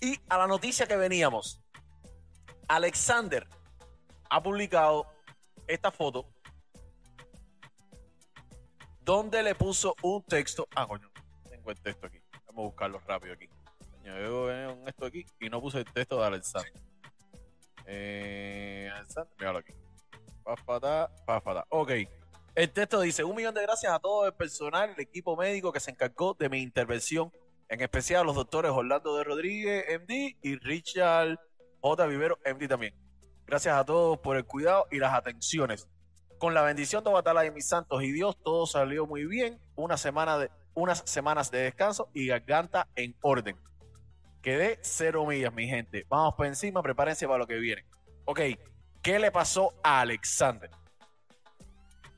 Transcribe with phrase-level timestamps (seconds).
[0.00, 1.60] Y a la noticia que veníamos,
[2.68, 3.46] Alexander
[4.30, 5.06] ha publicado
[5.66, 6.26] esta foto
[9.02, 10.68] donde le puso un texto.
[10.74, 11.10] Ah, coño,
[11.48, 12.18] tengo el texto aquí.
[12.46, 13.48] Vamos a buscarlo rápido aquí.
[14.04, 16.72] Yo veo esto aquí y no puse el texto de Alexander.
[17.86, 19.72] Eh, Alexander, míralo aquí.
[20.42, 21.66] Pafata, pafata.
[21.68, 21.90] Ok.
[22.54, 25.80] El texto dice: Un millón de gracias a todo el personal, el equipo médico que
[25.80, 27.32] se encargó de mi intervención,
[27.70, 31.38] en especial los doctores Orlando de Rodríguez, MD, y Richard
[31.80, 32.06] J.
[32.06, 32.94] Vivero, MD también.
[33.46, 35.88] Gracias a todos por el cuidado y las atenciones.
[36.38, 39.60] Con la bendición de Batala de mis santos y Dios, todo salió muy bien.
[39.76, 43.56] De, unas semanas de descanso y garganta en orden.
[44.42, 46.06] Quedé cero millas, mi gente.
[46.08, 47.84] Vamos por encima, prepárense para lo que viene.
[48.24, 48.40] Ok,
[49.00, 50.70] ¿qué le pasó a Alexander?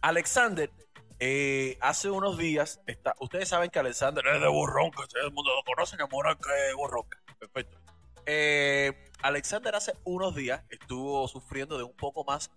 [0.00, 0.70] Alexander,
[1.18, 5.50] eh, hace unos días, está, ustedes saben que Alexander es de Borronca, todo el mundo
[5.54, 7.18] lo conoce, que Monarca es Borronca.
[7.38, 7.78] Perfecto.
[8.26, 8.92] Eh,
[9.22, 12.50] Alexander hace unos días estuvo sufriendo de un poco más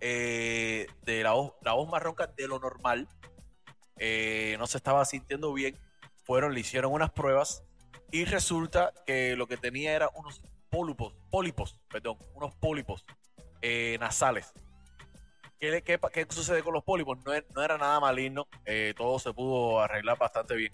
[0.00, 3.08] eh, de la voz, la voz más ronca de lo normal.
[3.98, 5.78] Eh, no se estaba sintiendo bien.
[6.24, 7.64] Fueron, le hicieron unas pruebas
[8.10, 13.04] y resulta que lo que tenía era unos pólipos, pólipos, perdón, unos pólipos
[13.60, 14.52] eh, nasales.
[15.62, 17.18] ¿Qué, qué, qué sucede con los pólipos?
[17.24, 20.72] No, no era nada maligno, eh, todo se pudo arreglar bastante bien.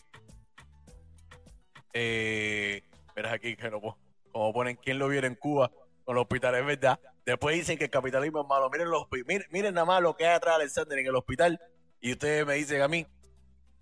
[1.93, 2.83] Eh,
[3.31, 5.71] aquí que no, como ponen quién lo viera en Cuba
[6.07, 6.99] con los hospitales, es verdad.
[7.27, 8.71] Después dicen que el capitalismo es malo.
[8.71, 11.61] Miren, los, miren, miren nada más lo que hay atrás de Alexander en el hospital
[12.01, 13.07] y ustedes me dicen a mí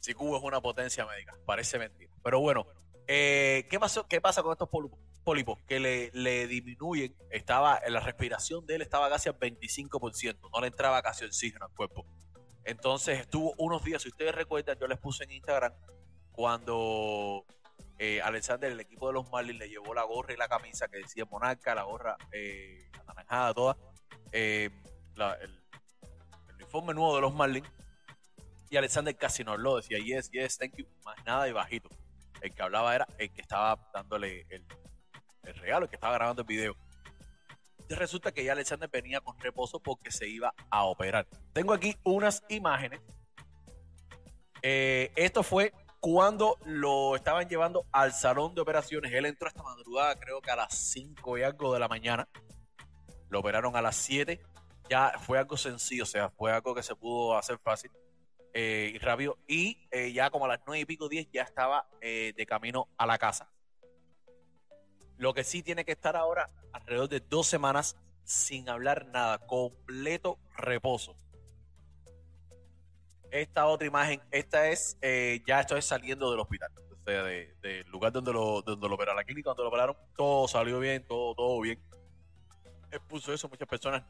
[0.00, 1.36] si Cuba es una potencia médica.
[1.46, 2.12] Parece mentira.
[2.24, 2.66] Pero bueno,
[3.06, 4.98] eh, ¿qué, pasó, ¿qué pasa con estos pólipos?
[5.26, 5.58] Pólipos?
[5.66, 10.68] Que le, le disminuyen, estaba, la respiración de él estaba casi al 25%, no le
[10.68, 12.06] entraba casi oxígeno al cuerpo.
[12.64, 15.72] Entonces estuvo unos días, si ustedes recuerdan, yo les puse en Instagram
[16.30, 17.44] cuando
[17.98, 20.98] eh, Alexander, el equipo de los Marlins, le llevó la gorra y la camisa que
[20.98, 23.76] decía Monarca, la gorra eh, anaranjada, toda,
[24.32, 24.70] eh,
[25.40, 25.64] el
[26.54, 27.68] uniforme nuevo de los Marlins.
[28.68, 31.88] Y Alexander casi no habló, decía yes, yes, thank you, más nada y bajito.
[32.42, 34.64] El que hablaba era el que estaba dándole el,
[35.46, 36.76] el regalo, el que estaba grabando el video.
[37.86, 41.28] Entonces resulta que ya Alexander venía con reposo porque se iba a operar.
[41.52, 43.00] Tengo aquí unas imágenes.
[44.60, 49.12] Eh, esto fue cuando lo estaban llevando al salón de operaciones.
[49.12, 52.28] Él entró esta madrugada, creo que a las 5 y algo de la mañana.
[53.28, 54.40] Lo operaron a las 7.
[54.90, 57.92] Ya fue algo sencillo, o sea, fue algo que se pudo hacer fácil
[58.52, 59.38] eh, y rápido.
[59.46, 63.06] Y eh, ya como a las 9 y pico, 10, ya estaba de camino a
[63.06, 63.48] la casa.
[65.18, 70.38] Lo que sí tiene que estar ahora alrededor de dos semanas sin hablar nada, completo
[70.56, 71.16] reposo.
[73.30, 76.70] Esta otra imagen, esta es, eh, ya estoy saliendo del hospital,
[77.04, 80.48] sea, de- del lugar donde lo, donde lo operaron, la clínica donde lo operaron, todo
[80.48, 81.80] salió bien, todo, todo bien.
[82.90, 84.02] Él puso eso, muchas personas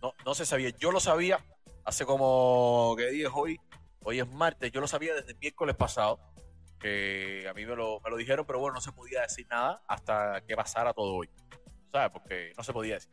[0.00, 0.70] no, no se sabía.
[0.70, 1.44] Yo lo sabía
[1.84, 3.60] hace como, ¿qué día hoy?
[4.04, 6.20] Hoy es martes, yo lo sabía desde el miércoles pasado,
[6.78, 9.82] que a mí me lo, me lo dijeron, pero bueno, no se podía decir nada
[9.88, 11.30] hasta que pasara todo hoy,
[11.90, 12.10] ¿sabes?
[12.10, 13.10] Porque no se podía decir.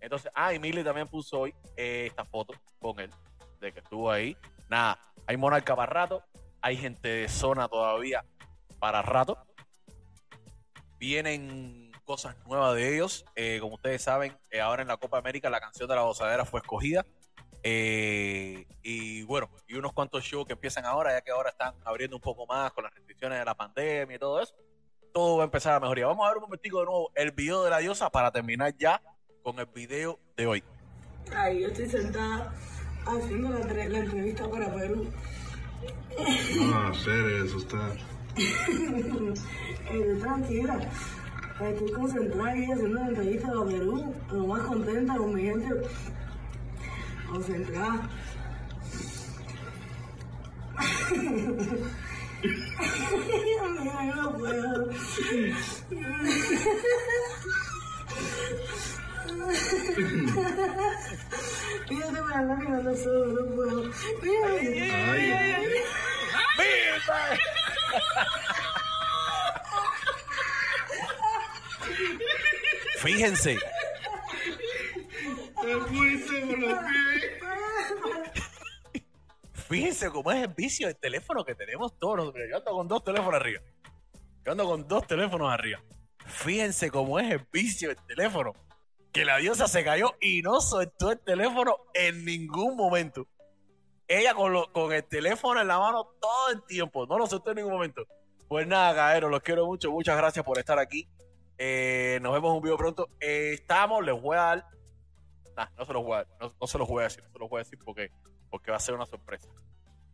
[0.00, 3.10] Entonces, ah, y Milly también puso hoy eh, esta foto con él,
[3.60, 4.36] de que estuvo ahí.
[4.68, 6.24] Nada, hay monarca para rato,
[6.60, 8.24] hay gente de zona todavía
[8.78, 9.38] para rato.
[10.98, 13.24] Vienen cosas nuevas de ellos.
[13.36, 16.44] Eh, como ustedes saben, eh, ahora en la Copa América la canción de la gozadera
[16.44, 17.06] fue escogida.
[17.62, 22.16] Eh, y bueno, y unos cuantos shows que empiezan ahora, ya que ahora están abriendo
[22.16, 24.54] un poco más con las restricciones de la pandemia y todo eso.
[25.12, 26.06] Todo va a empezar a mejorar.
[26.06, 29.02] Vamos a ver un momentico de nuevo el video de la diosa para terminar ya
[29.42, 30.64] con el video de hoy.
[31.34, 32.54] Ahí yo estoy sentada
[33.06, 35.10] haciendo la, tre- la entrevista para Perú.
[36.56, 37.92] No, hacer eso está.
[40.20, 40.78] Tranquila.
[41.60, 44.14] Estoy concentrada y haciendo la entrevista para Perú.
[44.32, 45.68] Lo más contenta con mi gente.
[47.30, 48.10] Concentrada.
[53.50, 54.90] Yo no puedo.
[61.88, 63.90] Fíjate para la lágrima no solo, no puedo.
[64.22, 64.50] Mira.
[73.02, 73.58] Fíjense,
[75.62, 76.99] te por.
[79.70, 82.34] Fíjense cómo es el vicio del teléfono que tenemos todos.
[82.50, 83.62] Yo ando con dos teléfonos arriba.
[84.44, 85.80] Yo ando con dos teléfonos arriba.
[86.26, 88.52] Fíjense cómo es el vicio del teléfono.
[89.12, 93.26] Que la diosa se cayó y no soltó el teléfono en ningún momento.
[94.06, 97.06] Ella con, lo- con el teléfono en la mano todo el tiempo.
[97.06, 98.04] No lo soltó en ningún momento.
[98.48, 99.90] Pues nada, caeros, los quiero mucho.
[99.90, 101.08] Muchas gracias por estar aquí.
[101.58, 103.08] Eh, nos vemos un video pronto.
[103.20, 104.64] Eh, estamos, les voy a dar.
[105.56, 106.26] Nah, no se los voy a.
[106.40, 107.22] No, no se los voy a decir.
[107.24, 108.10] No se los voy a decir porque,
[108.50, 109.48] porque va a ser una sorpresa.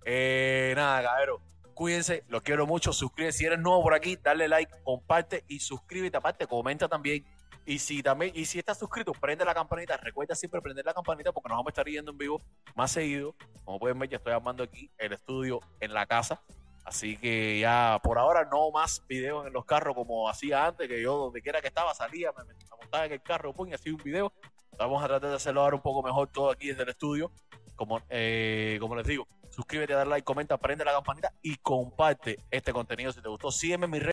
[0.04, 1.40] Eh, nada, cabrero.
[1.74, 2.92] Cuídense, los quiero mucho.
[2.92, 3.36] Suscríbete.
[3.36, 6.16] Si eres nuevo por aquí, dale like, comparte y suscríbete.
[6.16, 7.24] Aparte, comenta también.
[7.66, 9.96] Y si también, y si estás suscrito, prende la campanita.
[9.96, 12.40] Recuerda siempre prender la campanita porque nos vamos a estar yendo en vivo
[12.76, 13.34] más seguido.
[13.64, 16.40] Como pueden ver, ya estoy armando aquí el estudio en la casa.
[16.84, 21.02] Así que ya por ahora no más videos en los carros como hacía antes, que
[21.02, 23.92] yo donde quiera que estaba salía, me, me montaba en el carro, pum, y hacía
[23.92, 24.32] un video.
[24.78, 27.32] Vamos a tratar de hacerlo ahora un poco mejor todo aquí desde el estudio.
[27.76, 32.72] Como, eh, como les digo, suscríbete, dale like, comenta, prende la campanita y comparte este
[32.72, 33.50] contenido si te gustó.
[33.50, 34.04] Sígueme en mis redes.